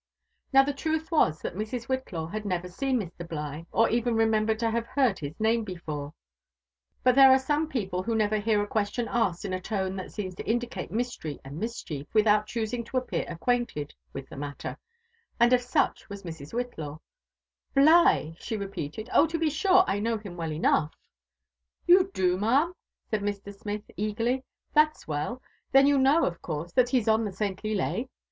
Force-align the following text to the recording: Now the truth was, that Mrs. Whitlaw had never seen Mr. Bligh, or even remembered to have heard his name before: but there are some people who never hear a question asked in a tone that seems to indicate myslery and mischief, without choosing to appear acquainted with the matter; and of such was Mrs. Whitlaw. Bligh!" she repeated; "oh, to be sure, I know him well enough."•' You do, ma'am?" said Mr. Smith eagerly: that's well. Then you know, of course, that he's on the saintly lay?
Now 0.51 0.63
the 0.63 0.73
truth 0.73 1.11
was, 1.11 1.41
that 1.43 1.53
Mrs. 1.53 1.83
Whitlaw 1.83 2.25
had 2.31 2.43
never 2.43 2.67
seen 2.67 2.99
Mr. 2.99 3.29
Bligh, 3.29 3.67
or 3.71 3.87
even 3.91 4.15
remembered 4.15 4.57
to 4.57 4.71
have 4.71 4.87
heard 4.87 5.19
his 5.19 5.39
name 5.39 5.63
before: 5.63 6.15
but 7.03 7.13
there 7.13 7.29
are 7.29 7.37
some 7.37 7.67
people 7.69 8.01
who 8.01 8.15
never 8.15 8.39
hear 8.39 8.63
a 8.63 8.67
question 8.67 9.07
asked 9.07 9.45
in 9.45 9.53
a 9.53 9.61
tone 9.61 9.95
that 9.97 10.11
seems 10.11 10.33
to 10.33 10.45
indicate 10.49 10.89
myslery 10.89 11.37
and 11.45 11.59
mischief, 11.59 12.07
without 12.15 12.47
choosing 12.47 12.83
to 12.85 12.97
appear 12.97 13.25
acquainted 13.27 13.93
with 14.11 14.27
the 14.27 14.37
matter; 14.37 14.75
and 15.39 15.53
of 15.53 15.61
such 15.61 16.09
was 16.09 16.23
Mrs. 16.23 16.51
Whitlaw. 16.51 16.97
Bligh!" 17.75 18.33
she 18.39 18.57
repeated; 18.57 19.07
"oh, 19.13 19.27
to 19.27 19.37
be 19.37 19.51
sure, 19.51 19.83
I 19.85 19.99
know 19.99 20.17
him 20.17 20.35
well 20.35 20.51
enough."•' 20.51 20.89
You 21.85 22.09
do, 22.11 22.37
ma'am?" 22.39 22.73
said 23.11 23.21
Mr. 23.21 23.53
Smith 23.53 23.83
eagerly: 23.95 24.45
that's 24.73 25.07
well. 25.07 25.43
Then 25.71 25.85
you 25.85 25.99
know, 25.99 26.25
of 26.25 26.41
course, 26.41 26.73
that 26.73 26.89
he's 26.89 27.07
on 27.07 27.23
the 27.23 27.31
saintly 27.31 27.75
lay? 27.75 28.09